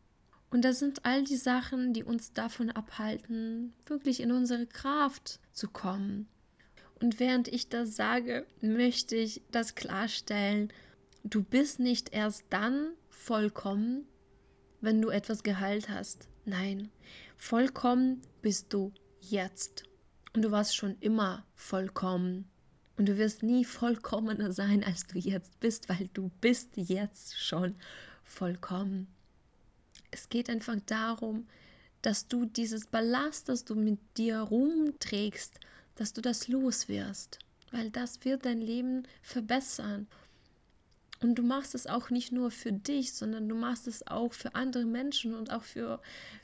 Und 0.50 0.64
das 0.64 0.80
sind 0.80 1.04
all 1.04 1.22
die 1.22 1.36
Sachen, 1.36 1.92
die 1.92 2.02
uns 2.02 2.32
davon 2.32 2.70
abhalten, 2.70 3.72
wirklich 3.86 4.20
in 4.20 4.32
unsere 4.32 4.66
Kraft 4.66 5.38
zu 5.52 5.68
kommen. 5.68 6.28
Und 7.00 7.20
während 7.20 7.46
ich 7.48 7.68
das 7.68 7.94
sage, 7.94 8.46
möchte 8.60 9.16
ich 9.16 9.42
das 9.52 9.74
klarstellen, 9.76 10.72
du 11.22 11.42
bist 11.42 11.78
nicht 11.78 12.12
erst 12.12 12.44
dann 12.50 12.90
vollkommen, 13.08 14.06
wenn 14.80 15.00
du 15.00 15.10
etwas 15.10 15.42
geheilt 15.42 15.88
hast. 15.88 16.28
Nein, 16.44 16.90
Vollkommen 17.36 18.22
bist 18.42 18.72
du 18.72 18.92
jetzt. 19.20 19.84
Und 20.32 20.42
du 20.42 20.50
warst 20.50 20.76
schon 20.76 20.96
immer 21.00 21.46
vollkommen. 21.54 22.48
Und 22.96 23.08
du 23.08 23.18
wirst 23.18 23.42
nie 23.42 23.64
vollkommener 23.64 24.52
sein, 24.52 24.82
als 24.82 25.06
du 25.06 25.18
jetzt 25.18 25.60
bist, 25.60 25.88
weil 25.88 26.08
du 26.14 26.30
bist 26.40 26.70
jetzt 26.76 27.38
schon 27.38 27.76
vollkommen. 28.24 29.06
Es 30.10 30.28
geht 30.28 30.48
einfach 30.48 30.76
darum, 30.86 31.46
dass 32.02 32.28
du 32.28 32.46
dieses 32.46 32.86
Ballast, 32.86 33.48
das 33.48 33.64
du 33.64 33.74
mit 33.74 33.98
dir 34.16 34.38
rumträgst, 34.38 35.60
dass 35.96 36.12
du 36.12 36.20
das 36.20 36.48
los 36.48 36.88
wirst, 36.88 37.38
weil 37.70 37.90
das 37.90 38.24
wird 38.24 38.44
dein 38.44 38.60
Leben 38.60 39.02
verbessern. 39.22 40.06
Und 41.20 41.36
du 41.36 41.42
machst 41.42 41.74
es 41.74 41.86
auch 41.86 42.10
nicht 42.10 42.32
nur 42.32 42.50
für 42.50 42.72
dich, 42.72 43.14
sondern 43.14 43.48
du 43.48 43.54
machst 43.54 43.86
es 43.86 44.06
auch 44.06 44.32
für 44.32 44.54
andere 44.54 44.84
Menschen 44.84 45.34
und 45.34 45.50
auch 45.50 45.62
für, 45.62 46.00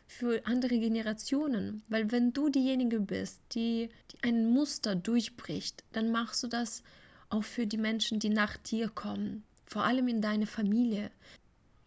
für 0.06 0.46
andere 0.46 0.78
Generationen. 0.78 1.82
Weil 1.88 2.10
wenn 2.10 2.32
du 2.32 2.48
diejenige 2.48 3.00
bist, 3.00 3.40
die, 3.54 3.90
die 4.10 4.22
ein 4.22 4.46
Muster 4.46 4.94
durchbricht, 4.94 5.84
dann 5.92 6.10
machst 6.10 6.42
du 6.42 6.46
das 6.46 6.82
auch 7.28 7.44
für 7.44 7.66
die 7.66 7.78
Menschen, 7.78 8.18
die 8.18 8.28
nach 8.28 8.56
dir 8.56 8.88
kommen, 8.88 9.42
vor 9.66 9.84
allem 9.84 10.08
in 10.08 10.20
deine 10.20 10.46
Familie. 10.46 11.10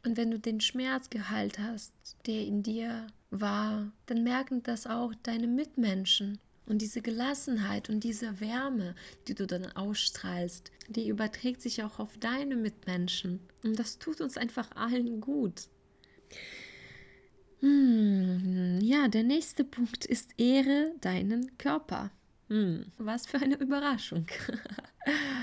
Und 0.04 0.18
wenn 0.18 0.30
du 0.30 0.40
den 0.40 0.62
Schmerz 0.62 1.10
geheilt 1.10 1.58
hast, 1.58 1.94
der 2.28 2.46
in 2.46 2.62
dir 2.62 3.08
war, 3.32 3.92
dann 4.06 4.24
merken 4.24 4.62
das 4.64 4.86
auch 4.86 5.14
deine 5.24 5.48
Mitmenschen. 5.48 6.40
Und 6.66 6.82
diese 6.82 7.02
Gelassenheit 7.02 7.90
und 7.90 8.04
diese 8.04 8.40
Wärme, 8.40 8.96
die 9.28 9.36
du 9.36 9.46
dann 9.46 9.66
ausstrahlst, 9.68 10.72
die 10.88 11.08
überträgt 11.08 11.62
sich 11.62 11.84
auch 11.84 12.00
auf 12.00 12.18
deine 12.18 12.56
Mitmenschen. 12.56 13.40
Und 13.64 13.78
das 13.78 14.00
tut 14.00 14.22
uns 14.22 14.38
einfach 14.38 14.72
allen 14.76 15.22
gut. 15.22 15.68
Hm, 17.62 18.80
ja, 18.82 19.08
der 19.08 19.24
nächste 19.24 19.64
Punkt 19.64 20.06
ist 20.06 20.32
Ehre 20.38 20.94
deinen 21.02 21.58
Körper. 21.58 22.12
Hm, 22.50 22.86
was 22.98 23.26
für 23.26 23.42
eine 23.42 23.56
Überraschung. 23.56 24.28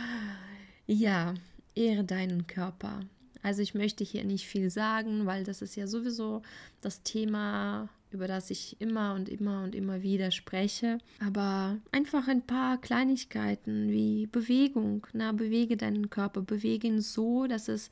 ja, 0.86 1.34
ehre 1.74 2.04
deinen 2.04 2.46
Körper. 2.46 3.00
Also 3.42 3.60
ich 3.62 3.74
möchte 3.74 4.04
hier 4.04 4.24
nicht 4.24 4.46
viel 4.46 4.70
sagen, 4.70 5.26
weil 5.26 5.42
das 5.42 5.62
ist 5.62 5.74
ja 5.74 5.86
sowieso 5.86 6.42
das 6.80 7.02
Thema 7.02 7.88
über 8.14 8.28
das 8.28 8.50
ich 8.50 8.80
immer 8.80 9.14
und 9.14 9.28
immer 9.28 9.62
und 9.62 9.74
immer 9.74 10.02
wieder 10.02 10.30
spreche. 10.30 10.98
Aber 11.20 11.78
einfach 11.90 12.28
ein 12.28 12.42
paar 12.42 12.80
Kleinigkeiten 12.80 13.90
wie 13.90 14.26
Bewegung. 14.26 15.06
Na, 15.12 15.32
bewege 15.32 15.76
deinen 15.76 16.10
Körper, 16.10 16.42
bewege 16.42 16.88
ihn 16.88 17.00
so, 17.00 17.46
dass 17.46 17.68
es 17.68 17.90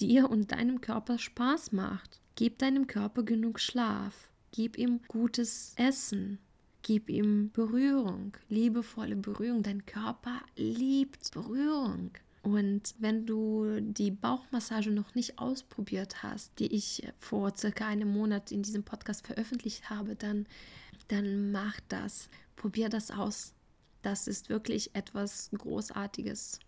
dir 0.00 0.30
und 0.30 0.52
deinem 0.52 0.80
Körper 0.80 1.18
Spaß 1.18 1.72
macht. 1.72 2.20
Gib 2.34 2.58
deinem 2.58 2.86
Körper 2.86 3.22
genug 3.22 3.60
Schlaf. 3.60 4.28
Gib 4.52 4.78
ihm 4.78 5.00
gutes 5.08 5.74
Essen. 5.76 6.38
Gib 6.82 7.10
ihm 7.10 7.50
Berührung, 7.52 8.36
liebevolle 8.48 9.16
Berührung. 9.16 9.62
Dein 9.62 9.84
Körper 9.86 10.40
liebt 10.56 11.32
Berührung. 11.32 12.12
Und 12.46 12.94
wenn 13.00 13.26
du 13.26 13.80
die 13.80 14.12
Bauchmassage 14.12 14.92
noch 14.92 15.16
nicht 15.16 15.40
ausprobiert 15.40 16.22
hast, 16.22 16.56
die 16.60 16.72
ich 16.72 17.02
vor 17.18 17.56
circa 17.56 17.88
einem 17.88 18.08
Monat 18.08 18.52
in 18.52 18.62
diesem 18.62 18.84
Podcast 18.84 19.26
veröffentlicht 19.26 19.90
habe, 19.90 20.14
dann, 20.14 20.46
dann 21.08 21.50
mach 21.50 21.80
das. 21.88 22.28
Probier 22.54 22.88
das 22.88 23.10
aus. 23.10 23.52
Das 24.02 24.28
ist 24.28 24.48
wirklich 24.48 24.94
etwas 24.94 25.50
Großartiges. 25.58 26.60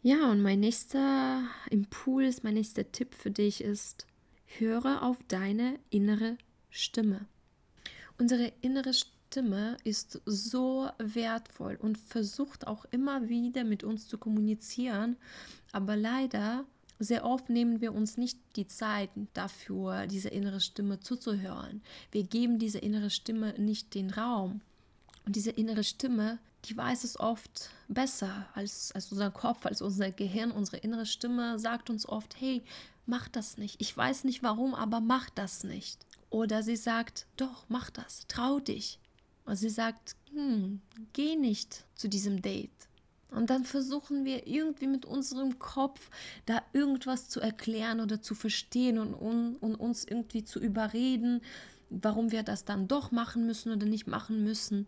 Ja, 0.00 0.30
und 0.30 0.40
mein 0.40 0.60
nächster 0.60 1.42
Impuls, 1.68 2.42
mein 2.42 2.54
nächster 2.54 2.90
Tipp 2.90 3.14
für 3.14 3.30
dich 3.30 3.62
ist, 3.62 4.06
höre 4.46 5.02
auf 5.02 5.18
deine 5.28 5.78
innere 5.90 6.38
Stimme. 6.70 7.26
Unsere 8.16 8.54
innere 8.62 8.94
Stimme 8.94 9.19
Stimme 9.30 9.76
ist 9.84 10.20
so 10.26 10.90
wertvoll 10.98 11.78
und 11.80 11.98
versucht 11.98 12.66
auch 12.66 12.84
immer 12.90 13.28
wieder 13.28 13.62
mit 13.62 13.84
uns 13.84 14.08
zu 14.08 14.18
kommunizieren. 14.18 15.16
Aber 15.70 15.94
leider, 15.94 16.64
sehr 16.98 17.24
oft 17.24 17.48
nehmen 17.48 17.80
wir 17.80 17.94
uns 17.94 18.16
nicht 18.16 18.40
die 18.56 18.66
Zeit 18.66 19.08
dafür, 19.32 20.08
diese 20.08 20.30
innere 20.30 20.60
Stimme 20.60 20.98
zuzuhören. 20.98 21.80
Wir 22.10 22.24
geben 22.24 22.58
dieser 22.58 22.82
innere 22.82 23.08
Stimme 23.08 23.54
nicht 23.56 23.94
den 23.94 24.10
Raum. 24.10 24.62
Und 25.24 25.36
diese 25.36 25.52
innere 25.52 25.84
Stimme, 25.84 26.40
die 26.64 26.76
weiß 26.76 27.04
es 27.04 27.20
oft 27.20 27.70
besser 27.86 28.48
als, 28.54 28.90
als 28.96 29.12
unser 29.12 29.30
Kopf, 29.30 29.64
als 29.64 29.80
unser 29.80 30.10
Gehirn. 30.10 30.50
Unsere 30.50 30.78
innere 30.78 31.06
Stimme 31.06 31.60
sagt 31.60 31.88
uns 31.88 32.04
oft, 32.04 32.34
hey, 32.40 32.64
mach 33.06 33.28
das 33.28 33.58
nicht. 33.58 33.80
Ich 33.80 33.96
weiß 33.96 34.24
nicht 34.24 34.42
warum, 34.42 34.74
aber 34.74 34.98
mach 34.98 35.30
das 35.30 35.62
nicht. 35.62 36.04
Oder 36.30 36.64
sie 36.64 36.74
sagt, 36.74 37.26
doch, 37.36 37.66
mach 37.68 37.90
das, 37.90 38.26
trau 38.26 38.58
dich. 38.58 38.98
Und 39.50 39.56
sie 39.56 39.68
sagt, 39.68 40.14
hm, 40.32 40.80
geh 41.12 41.34
nicht 41.34 41.84
zu 41.96 42.08
diesem 42.08 42.40
Date. 42.40 42.70
Und 43.32 43.50
dann 43.50 43.64
versuchen 43.64 44.24
wir 44.24 44.46
irgendwie 44.46 44.86
mit 44.86 45.04
unserem 45.04 45.58
Kopf 45.58 46.08
da 46.46 46.62
irgendwas 46.72 47.28
zu 47.28 47.40
erklären 47.40 47.98
oder 47.98 48.22
zu 48.22 48.36
verstehen 48.36 48.96
und, 48.96 49.12
und, 49.12 49.56
und, 49.56 49.74
uns 49.74 50.04
irgendwie 50.04 50.44
zu 50.44 50.60
überreden, 50.60 51.40
warum 51.88 52.30
wir 52.30 52.44
das 52.44 52.64
dann 52.64 52.86
doch 52.86 53.10
machen 53.10 53.44
müssen 53.44 53.72
oder 53.72 53.86
nicht 53.86 54.06
machen 54.06 54.44
müssen. 54.44 54.86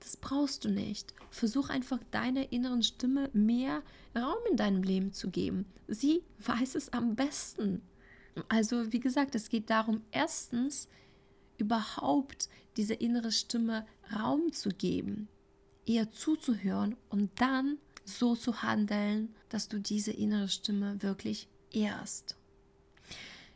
Das 0.00 0.16
brauchst 0.16 0.64
du 0.64 0.70
nicht. 0.70 1.14
Versuch 1.30 1.68
einfach 1.68 2.00
deiner 2.10 2.50
inneren 2.50 2.82
Stimme 2.82 3.30
mehr 3.32 3.82
Raum 4.16 4.38
in 4.50 4.56
deinem 4.56 4.82
Leben 4.82 5.12
zu 5.12 5.30
geben. 5.30 5.66
Sie 5.86 6.24
weiß 6.44 6.74
es 6.74 6.92
am 6.92 7.14
besten. 7.14 7.82
Also 8.48 8.92
wie 8.92 9.00
gesagt, 9.00 9.36
es 9.36 9.48
geht 9.48 9.70
darum, 9.70 10.02
erstens 10.10 10.88
überhaupt 11.58 12.48
dieser 12.78 13.00
innere 13.02 13.32
Stimme 13.32 13.86
Raum 14.14 14.52
zu 14.52 14.70
geben, 14.70 15.28
ihr 15.84 16.10
zuzuhören 16.10 16.96
und 17.10 17.30
dann 17.40 17.76
so 18.04 18.34
zu 18.34 18.62
handeln, 18.62 19.34
dass 19.50 19.68
du 19.68 19.78
diese 19.78 20.12
innere 20.12 20.48
Stimme 20.48 21.02
wirklich 21.02 21.48
ehrst. 21.72 22.36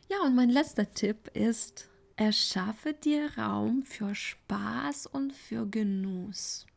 Ja, 0.09 0.21
und 0.21 0.35
mein 0.35 0.49
letzter 0.49 0.91
Tipp 0.93 1.29
ist, 1.33 1.89
erschaffe 2.17 2.93
dir 2.93 3.35
Raum 3.37 3.83
für 3.83 4.13
Spaß 4.13 5.07
und 5.07 5.33
für 5.33 5.65
Genuss. 5.65 6.67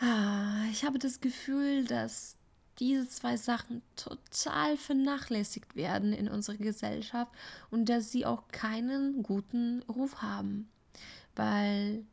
Ah, 0.00 0.64
ich 0.70 0.84
habe 0.84 0.98
das 0.98 1.20
Gefühl, 1.20 1.84
dass 1.84 2.36
diese 2.78 3.08
zwei 3.08 3.36
Sachen 3.36 3.82
total 3.96 4.76
vernachlässigt 4.76 5.76
werden 5.76 6.12
in 6.12 6.28
unserer 6.28 6.56
Gesellschaft 6.56 7.32
und 7.70 7.88
dass 7.88 8.10
sie 8.10 8.26
auch 8.26 8.48
keinen 8.48 9.22
guten 9.22 9.82
Ruf 9.82 10.22
haben. 10.22 10.68
Weil, 11.36 12.04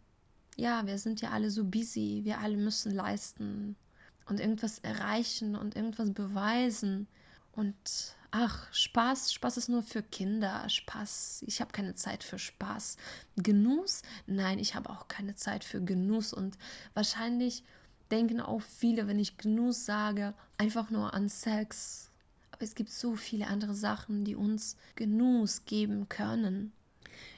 ja, 0.55 0.85
wir 0.85 0.97
sind 0.97 1.21
ja 1.21 1.31
alle 1.31 1.51
so 1.51 1.65
busy, 1.65 2.21
wir 2.23 2.39
alle 2.39 2.57
müssen 2.57 2.93
leisten 2.93 3.75
und 4.27 4.39
irgendwas 4.39 4.79
erreichen 4.79 5.55
und 5.55 5.75
irgendwas 5.75 6.13
beweisen. 6.13 7.07
Und 7.53 8.15
ach, 8.31 8.71
Spaß, 8.73 9.33
Spaß 9.33 9.57
ist 9.57 9.69
nur 9.69 9.83
für 9.83 10.01
Kinder, 10.01 10.67
Spaß, 10.69 11.43
ich 11.45 11.59
habe 11.61 11.71
keine 11.71 11.95
Zeit 11.95 12.23
für 12.23 12.39
Spaß. 12.39 12.97
Genuss? 13.35 14.01
Nein, 14.25 14.59
ich 14.59 14.75
habe 14.75 14.89
auch 14.89 15.07
keine 15.07 15.35
Zeit 15.35 15.63
für 15.63 15.81
Genuss 15.81 16.33
und 16.33 16.57
wahrscheinlich 16.93 17.63
denken 18.11 18.41
auch 18.41 18.61
viele, 18.61 19.07
wenn 19.07 19.19
ich 19.19 19.37
Genuss 19.37 19.85
sage, 19.85 20.33
einfach 20.57 20.89
nur 20.89 21.13
an 21.13 21.29
Sex. 21.29 22.11
Aber 22.51 22.63
es 22.63 22.75
gibt 22.75 22.91
so 22.91 23.15
viele 23.15 23.47
andere 23.47 23.73
Sachen, 23.73 24.25
die 24.25 24.35
uns 24.35 24.75
Genuss 24.95 25.65
geben 25.65 26.09
können. 26.09 26.73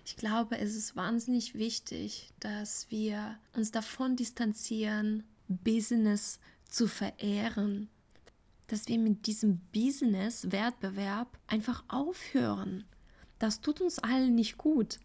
Ich 0.05 0.17
glaube, 0.17 0.57
es 0.57 0.75
ist 0.75 0.95
wahnsinnig 0.95 1.55
wichtig, 1.55 2.31
dass 2.39 2.89
wir 2.89 3.37
uns 3.55 3.71
davon 3.71 4.15
distanzieren, 4.15 5.23
Business 5.47 6.39
zu 6.67 6.87
verehren. 6.87 7.89
Dass 8.67 8.87
wir 8.87 8.97
mit 8.97 9.27
diesem 9.27 9.59
Business-Wettbewerb 9.73 11.37
einfach 11.47 11.83
aufhören. 11.87 12.85
Das 13.39 13.61
tut 13.61 13.81
uns 13.81 13.99
allen 13.99 14.35
nicht 14.35 14.57
gut. 14.57 14.99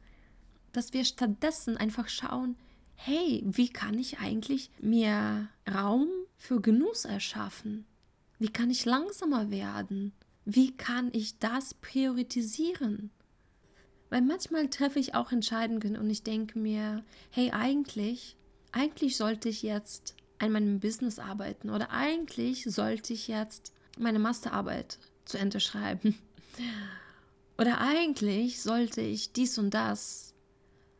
Dass 0.72 0.92
wir 0.92 1.04
stattdessen 1.04 1.76
einfach 1.76 2.08
schauen, 2.08 2.56
hey, 3.00 3.42
wie 3.46 3.68
kann 3.68 3.96
ich 3.96 4.18
eigentlich 4.18 4.70
mir 4.80 5.48
Raum 5.72 6.08
für 6.36 6.60
Genuss 6.60 7.04
erschaffen? 7.04 7.86
Wie 8.38 8.48
kann 8.48 8.70
ich 8.70 8.84
langsamer 8.84 9.50
werden? 9.50 10.12
Wie 10.44 10.76
kann 10.76 11.10
ich 11.12 11.38
das 11.38 11.74
priorisieren? 11.74 13.10
Weil 14.10 14.22
manchmal 14.22 14.68
treffe 14.68 14.98
ich 14.98 15.14
auch 15.14 15.30
Entscheidungen 15.30 15.96
und 15.96 16.10
ich 16.10 16.24
denke 16.24 16.58
mir, 16.58 17.04
hey, 17.30 17.52
eigentlich, 17.52 18.36
eigentlich 18.72 19.16
sollte 19.16 19.48
ich 19.48 19.62
jetzt 19.62 20.16
an 20.38 20.52
meinem 20.52 20.80
Business 20.80 21.18
arbeiten 21.18 21.70
oder 21.70 21.90
eigentlich 21.90 22.64
sollte 22.64 23.12
ich 23.12 23.28
jetzt 23.28 23.72
meine 23.96 24.18
Masterarbeit 24.18 24.98
zu 25.24 25.38
Ende 25.38 25.60
schreiben. 25.60 26.18
Oder 27.58 27.80
eigentlich 27.80 28.60
sollte 28.60 29.00
ich 29.00 29.32
dies 29.32 29.58
und 29.58 29.74
das. 29.74 30.34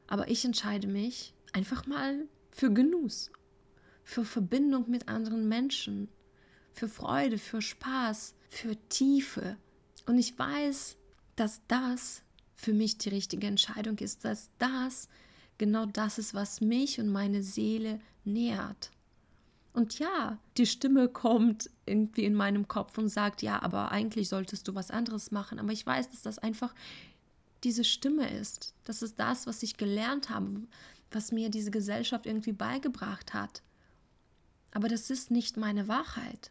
Aber 0.06 0.28
ich 0.28 0.44
entscheide 0.44 0.88
mich, 0.88 1.32
Einfach 1.52 1.86
mal 1.86 2.26
für 2.50 2.72
Genuss, 2.72 3.30
für 4.04 4.24
Verbindung 4.24 4.90
mit 4.90 5.08
anderen 5.08 5.48
Menschen, 5.48 6.08
für 6.72 6.88
Freude, 6.88 7.38
für 7.38 7.62
Spaß, 7.62 8.34
für 8.48 8.76
Tiefe. 8.88 9.56
Und 10.06 10.18
ich 10.18 10.38
weiß, 10.38 10.96
dass 11.36 11.60
das 11.68 12.22
für 12.54 12.72
mich 12.72 12.98
die 12.98 13.10
richtige 13.10 13.46
Entscheidung 13.46 13.98
ist, 13.98 14.24
dass 14.24 14.50
das 14.58 15.08
genau 15.58 15.86
das 15.86 16.18
ist, 16.18 16.34
was 16.34 16.60
mich 16.60 17.00
und 17.00 17.08
meine 17.08 17.42
Seele 17.42 18.00
nährt. 18.24 18.90
Und 19.72 19.98
ja, 19.98 20.38
die 20.56 20.66
Stimme 20.66 21.08
kommt 21.08 21.70
irgendwie 21.86 22.24
in 22.24 22.34
meinem 22.34 22.66
Kopf 22.66 22.98
und 22.98 23.08
sagt, 23.08 23.42
ja, 23.42 23.62
aber 23.62 23.92
eigentlich 23.92 24.28
solltest 24.28 24.66
du 24.66 24.74
was 24.74 24.90
anderes 24.90 25.30
machen. 25.30 25.60
Aber 25.60 25.72
ich 25.72 25.86
weiß, 25.86 26.10
dass 26.10 26.22
das 26.22 26.38
einfach 26.38 26.74
diese 27.62 27.84
Stimme 27.84 28.28
ist. 28.28 28.74
Das 28.84 29.02
ist 29.02 29.20
das, 29.20 29.46
was 29.46 29.62
ich 29.62 29.76
gelernt 29.76 30.30
habe, 30.30 30.62
was 31.10 31.32
mir 31.32 31.50
diese 31.50 31.70
Gesellschaft 31.70 32.26
irgendwie 32.26 32.52
beigebracht 32.52 33.34
hat. 33.34 33.62
Aber 34.72 34.88
das 34.88 35.10
ist 35.10 35.30
nicht 35.30 35.56
meine 35.56 35.88
Wahrheit. 35.88 36.50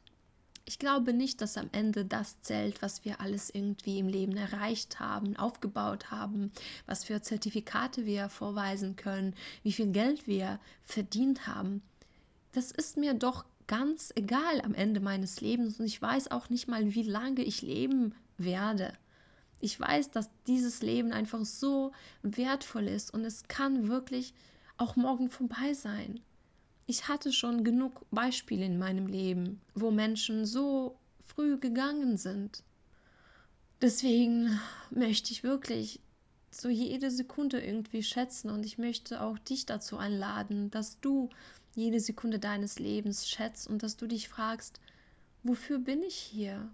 Ich 0.66 0.80
glaube 0.80 1.14
nicht, 1.14 1.40
dass 1.40 1.58
am 1.58 1.70
Ende 1.72 2.04
das 2.04 2.42
zählt, 2.42 2.82
was 2.82 3.06
wir 3.06 3.22
alles 3.22 3.50
irgendwie 3.50 4.00
im 4.00 4.10
Leben 4.10 4.36
erreicht 4.36 5.00
haben, 5.00 5.38
aufgebaut 5.38 6.12
haben, 6.12 6.52
was 6.86 7.06
für 7.06 7.22
Zertifikate 7.22 8.06
wir 8.06 8.28
vorweisen 8.28 8.98
können, 8.98 9.34
wie 9.64 9.72
viel 9.72 9.88
Geld 9.94 10.28
wir 10.28 10.60
verdient 10.84 11.48
haben. 11.48 11.82
Das 12.52 12.72
ist 12.72 12.98
mir 12.98 13.14
doch 13.14 13.46
ganz 13.68 14.12
egal 14.16 14.60
am 14.62 14.74
Ende 14.74 15.00
meines 15.00 15.40
Lebens 15.40 15.80
und 15.80 15.86
ich 15.86 16.02
weiß 16.02 16.32
auch 16.32 16.50
nicht 16.50 16.68
mal, 16.68 16.94
wie 16.94 17.04
lange 17.04 17.44
ich 17.44 17.62
leben 17.62 18.14
werde. 18.38 18.92
Ich 19.60 19.80
weiß, 19.80 20.12
dass 20.12 20.30
dieses 20.46 20.82
Leben 20.82 21.12
einfach 21.12 21.44
so 21.46 21.92
wertvoll 22.22 22.88
ist 22.88 23.14
und 23.14 23.26
es 23.26 23.48
kann 23.48 23.88
wirklich 23.88 24.34
auch 24.78 24.96
morgen 24.96 25.30
vorbei 25.30 25.74
sein. 25.74 26.20
Ich 26.86 27.08
hatte 27.08 27.34
schon 27.34 27.64
genug 27.64 28.06
Beispiele 28.12 28.66
in 28.66 28.78
meinem 28.78 29.08
Leben, 29.08 29.62
wo 29.74 29.92
Menschen 29.92 30.46
so 30.46 30.98
früh 31.20 31.58
gegangen 31.58 32.18
sind. 32.18 32.64
Deswegen 33.82 34.60
möchte 34.90 35.32
ich 35.32 35.44
wirklich 35.44 36.00
so 36.50 36.70
jede 36.70 37.12
Sekunde 37.12 37.60
irgendwie 37.60 38.04
schätzen 38.04 38.50
und 38.50 38.66
ich 38.66 38.78
möchte 38.78 39.22
auch 39.22 39.38
dich 39.38 39.66
dazu 39.66 39.98
einladen, 39.98 40.72
dass 40.72 41.00
du 41.00 41.30
jede 41.76 42.00
Sekunde 42.00 42.40
deines 42.40 42.80
Lebens 42.80 43.30
schätzt 43.30 43.68
und 43.68 43.84
dass 43.84 43.98
du 43.98 44.08
dich 44.08 44.30
fragst, 44.30 44.80
wofür 45.44 45.78
bin 45.78 46.02
ich 46.02 46.16
hier? 46.16 46.70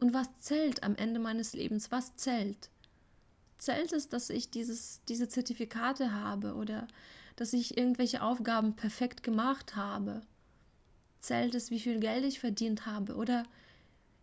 Und 0.00 0.14
was 0.14 0.40
zählt 0.40 0.82
am 0.82 0.94
Ende 0.96 1.18
meines 1.20 1.54
Lebens? 1.54 1.90
Was 1.90 2.16
zählt? 2.16 2.70
Zählt 3.58 3.92
es, 3.92 4.08
dass 4.08 4.30
ich 4.30 4.50
dieses, 4.50 5.00
diese 5.08 5.28
Zertifikate 5.28 6.12
habe 6.12 6.54
oder 6.54 6.86
dass 7.34 7.52
ich 7.52 7.76
irgendwelche 7.76 8.22
Aufgaben 8.22 8.74
perfekt 8.74 9.22
gemacht 9.22 9.74
habe? 9.74 10.22
Zählt 11.20 11.54
es, 11.56 11.70
wie 11.70 11.80
viel 11.80 11.98
Geld 11.98 12.24
ich 12.24 12.38
verdient 12.38 12.86
habe? 12.86 13.16
Oder 13.16 13.44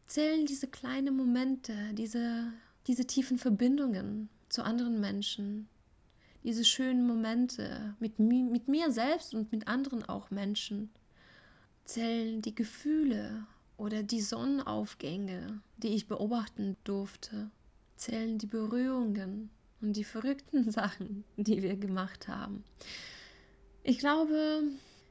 zählen 0.08 0.46
diese 0.46 0.68
kleinen 0.68 1.18
Momente, 1.18 1.74
diese, 1.94 2.54
diese 2.88 3.06
tiefen 3.06 3.38
Verbindungen 3.38 4.30
zu 4.48 4.64
anderen 4.64 5.02
Menschen, 5.02 5.68
diese 6.44 6.64
schönen 6.64 7.06
Momente 7.06 7.96
mit, 8.00 8.20
mit 8.20 8.70
mir 8.70 8.92
selbst 8.92 9.34
und 9.34 9.52
mit 9.52 9.68
anderen 9.68 10.06
auch 10.06 10.32
Menschen? 10.32 10.90
Zählen 11.84 12.42
die 12.42 12.56
Gefühle 12.56 13.46
oder 13.78 14.04
die 14.04 14.22
Sonnenaufgänge, 14.22 15.62
die 15.78 15.90
ich 15.90 16.08
beobachten 16.08 16.78
durfte, 16.84 17.52
zählen 17.96 18.38
die 18.38 18.48
Berührungen 18.48 19.50
und 19.82 19.94
die 19.94 20.04
verrückten 20.04 20.64
Sachen, 20.72 21.24
die 21.38 21.62
wir 21.62 21.76
gemacht 21.76 22.28
haben. 22.28 22.64
Ich 23.84 24.00
glaube, 24.00 24.64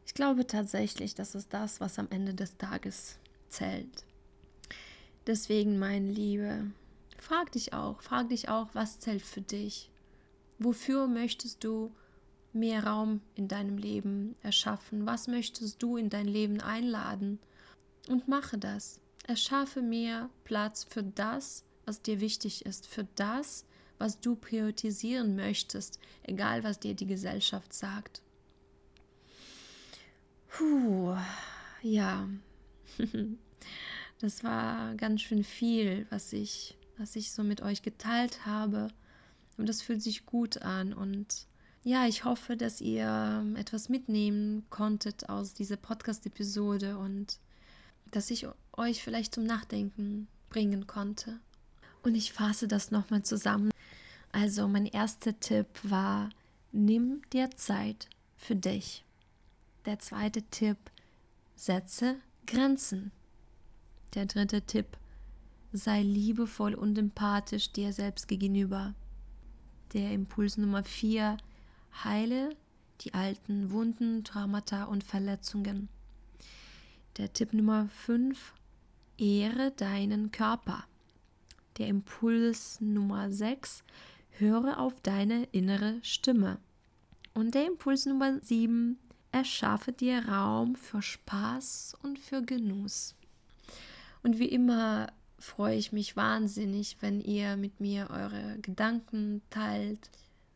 ich 0.07 0.15
glaube 0.15 0.47
tatsächlich, 0.47 1.15
das 1.15 1.35
ist 1.35 1.53
das, 1.53 1.81
was 1.81 1.99
am 1.99 2.09
Ende 2.11 2.35
des 2.35 2.57
Tages 2.57 3.19
zählt. 3.49 4.05
Deswegen, 5.27 5.79
mein 5.79 6.09
Liebe, 6.09 6.71
frag 7.19 7.53
dich 7.53 7.73
auch, 7.73 8.03
frag 8.03 8.29
dich 8.29 8.49
auch, 8.49 8.69
was 8.75 8.99
zählt 8.99 9.23
für 9.23 9.41
dich? 9.41 9.91
Wofür 10.59 11.07
möchtest 11.07 11.65
du 11.65 11.93
mehr 12.53 12.85
Raum 12.85 13.21
in 13.35 13.49
deinem 13.49 13.79
Leben 13.79 14.37
erschaffen? 14.43 15.07
Was 15.07 15.27
möchtest 15.29 15.83
du 15.83 15.97
in 15.97 16.11
dein 16.11 16.29
Leben 16.29 16.61
einladen? 16.61 17.39
Und 18.09 18.29
mache 18.29 18.59
das. 18.59 19.01
Erschaffe 19.27 19.81
mehr 19.81 20.29
Platz 20.45 20.85
für 20.85 21.03
das, 21.03 21.65
was 21.87 22.03
dir 22.03 22.21
wichtig 22.21 22.67
ist, 22.67 22.87
für 22.87 23.07
das, 23.15 23.65
was 23.99 24.21
du 24.21 24.37
priorisieren 24.37 25.37
möchtest, 25.37 25.99
egal 26.23 26.63
was 26.65 26.79
dir 26.79 26.95
die 26.95 27.07
Gesellschaft 27.07 27.73
sagt. 27.73 28.23
Puh, 30.49 31.17
ja, 31.83 32.29
das 34.21 34.45
war 34.45 34.95
ganz 34.97 35.23
schön 35.23 35.43
viel, 35.43 36.07
was 36.11 36.33
ich, 36.33 36.77
was 36.99 37.17
ich 37.17 37.33
so 37.33 37.43
mit 37.43 37.63
euch 37.63 37.83
geteilt 37.83 38.47
habe. 38.47 38.89
Und 39.57 39.69
das 39.69 39.83
fühlt 39.83 40.03
sich 40.03 40.27
gut 40.27 40.63
an. 40.63 40.93
Und 40.93 41.47
ja, 41.83 42.07
ich 42.07 42.25
hoffe, 42.25 42.57
dass 42.57 42.81
ihr 42.81 43.45
etwas 43.57 43.89
mitnehmen 43.89 44.65
konntet 44.71 45.29
aus 45.29 45.55
dieser 45.55 45.77
Podcast-Episode 45.77 46.99
und 46.99 47.39
dass 48.15 48.31
ich 48.31 48.47
euch 48.77 49.03
vielleicht 49.03 49.35
zum 49.35 49.45
Nachdenken 49.45 50.29
bringen 50.49 50.87
konnte. 50.87 51.41
Und 52.03 52.15
ich 52.15 52.33
fasse 52.33 52.69
das 52.69 52.91
nochmal 52.91 53.23
zusammen. 53.23 53.71
Also 54.31 54.69
mein 54.69 54.87
erster 54.87 55.39
Tipp 55.41 55.67
war, 55.83 56.31
nimm 56.71 57.23
dir 57.33 57.51
Zeit 57.57 58.09
für 58.37 58.55
dich. 58.55 59.05
Der 59.85 59.99
zweite 59.99 60.43
Tipp, 60.43 60.77
setze 61.57 62.17
Grenzen. 62.47 63.11
Der 64.15 64.27
dritte 64.27 64.63
Tipp, 64.63 64.97
sei 65.73 66.03
liebevoll 66.03 66.75
und 66.75 66.97
empathisch 66.99 67.73
dir 67.73 67.93
selbst 67.93 68.29
gegenüber. 68.29 68.95
Der 69.93 70.13
Impuls 70.13 70.57
Nummer 70.57 70.85
vier, 70.85 71.37
heile 72.05 72.51
die 73.01 73.13
alten 73.15 73.71
Wunden, 73.71 74.23
Traumata 74.25 74.85
und 74.85 75.03
Verletzungen. 75.03 75.89
Der 77.17 77.33
Tipp 77.33 77.53
Nummer 77.53 77.89
5, 77.89 78.55
ehre 79.19 79.71
deinen 79.71 80.33
Körper. 80.33 80.85
Der 81.79 81.87
Impuls 81.87 82.81
Nummer 82.81 83.31
6, 83.31 83.85
höre 84.31 84.81
auf 84.81 85.01
deine 85.01 85.45
innere 85.53 86.01
Stimme. 86.03 86.59
Und 87.33 87.55
der 87.55 87.69
Impuls 87.69 88.07
Nummer 88.07 88.41
7, 88.41 88.99
erschaffe 89.31 89.93
dir 89.93 90.29
Raum 90.29 90.75
für 90.75 91.03
Spaß 91.03 91.97
und 92.03 92.19
für 92.19 92.43
Genuss. 92.43 93.15
Und 94.25 94.41
wie 94.41 94.49
immer 94.49 95.13
freue 95.39 95.77
ich 95.77 95.93
mich 95.93 96.17
wahnsinnig, 96.17 96.97
wenn 97.01 97.21
ihr 97.21 97.57
mit 97.57 97.79
mir 97.79 98.11
eure 98.11 98.59
Gedanken 98.61 99.41
teilt. 99.51 100.11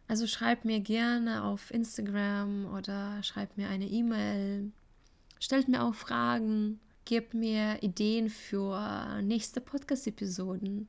Also 0.09 0.27
schreibt 0.27 0.64
mir 0.64 0.81
gerne 0.81 1.44
auf 1.44 1.71
Instagram 1.71 2.66
oder 2.75 3.23
schreibt 3.23 3.59
mir 3.59 3.68
eine 3.68 3.87
E-Mail. 3.87 4.73
Stellt 5.40 5.68
mir 5.68 5.85
auch 5.85 5.94
Fragen. 5.94 6.81
Gebt 7.05 7.33
mir 7.33 7.83
Ideen 7.83 8.29
für 8.29 9.20
nächste 9.22 9.61
Podcast-Episoden. 9.61 10.88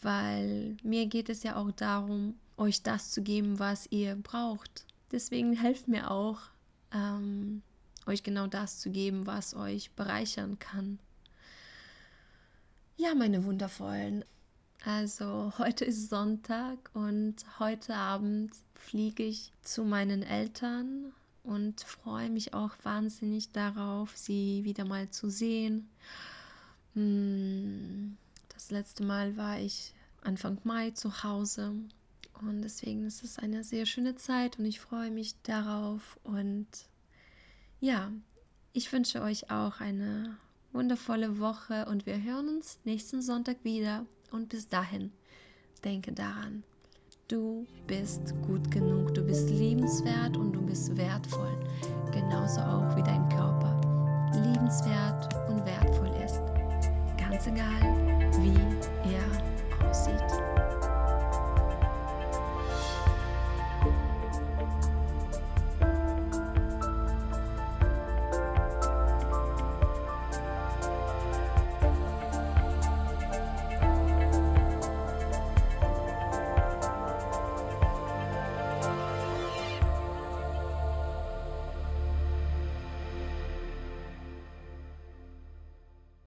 Weil 0.00 0.76
mir 0.82 1.06
geht 1.06 1.28
es 1.28 1.42
ja 1.42 1.56
auch 1.56 1.70
darum, 1.72 2.34
euch 2.56 2.82
das 2.82 3.10
zu 3.10 3.22
geben, 3.22 3.58
was 3.58 3.86
ihr 3.90 4.16
braucht. 4.16 4.86
Deswegen 5.12 5.54
helft 5.54 5.88
mir 5.88 6.10
auch, 6.10 6.40
ähm, 6.92 7.62
euch 8.06 8.22
genau 8.22 8.46
das 8.46 8.78
zu 8.80 8.90
geben, 8.90 9.26
was 9.26 9.54
euch 9.54 9.92
bereichern 9.92 10.58
kann. 10.58 10.98
Ja, 12.96 13.14
meine 13.14 13.44
wundervollen. 13.44 14.24
Also 14.84 15.52
heute 15.58 15.84
ist 15.84 16.08
Sonntag 16.08 16.90
und 16.94 17.36
heute 17.58 17.94
Abend 17.94 18.52
fliege 18.74 19.22
ich 19.22 19.52
zu 19.62 19.84
meinen 19.84 20.22
Eltern 20.22 21.12
und 21.48 21.80
freue 21.80 22.28
mich 22.30 22.54
auch 22.54 22.72
wahnsinnig 22.82 23.52
darauf, 23.52 24.16
sie 24.16 24.64
wieder 24.64 24.84
mal 24.84 25.10
zu 25.10 25.30
sehen. 25.30 25.88
Hm, 26.94 28.16
das 28.50 28.70
letzte 28.70 29.02
Mal 29.04 29.36
war 29.36 29.58
ich 29.58 29.94
Anfang 30.22 30.58
Mai 30.64 30.90
zu 30.90 31.22
Hause 31.22 31.72
und 32.42 32.62
deswegen 32.62 33.06
ist 33.06 33.24
es 33.24 33.38
eine 33.38 33.64
sehr 33.64 33.86
schöne 33.86 34.14
Zeit 34.16 34.58
und 34.58 34.66
ich 34.66 34.80
freue 34.80 35.10
mich 35.10 35.40
darauf 35.42 36.18
und 36.22 36.66
ja, 37.80 38.12
ich 38.72 38.92
wünsche 38.92 39.22
euch 39.22 39.50
auch 39.50 39.80
eine 39.80 40.36
wundervolle 40.72 41.38
Woche 41.38 41.86
und 41.86 42.06
wir 42.06 42.22
hören 42.22 42.48
uns 42.48 42.78
nächsten 42.84 43.22
Sonntag 43.22 43.64
wieder. 43.64 44.06
Und 44.30 44.50
bis 44.50 44.68
dahin, 44.68 45.10
denke 45.84 46.12
daran, 46.12 46.62
du 47.28 47.66
bist 47.86 48.34
gut 48.46 48.70
genug, 48.70 49.14
du 49.14 49.22
bist 49.22 49.50
liebenswert 49.50 50.36
und 50.36 50.52
du 50.52 50.62
bist 50.62 50.96
wertvoll, 50.96 51.58
genauso 52.10 52.60
auch 52.60 52.96
wie 52.96 53.02
dein 53.02 53.28
Körper 53.28 53.78
liebenswert 54.32 55.28
und 55.48 55.64
wertvoll 55.66 56.10
ist. 56.24 56.40
Ganz 57.18 57.46
egal, 57.46 57.82
wie 58.40 58.56
er 59.12 59.94